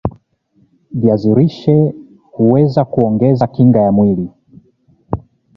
[0.91, 1.93] viazi lishe
[2.31, 4.29] huweza kuongeza kinga ya mwili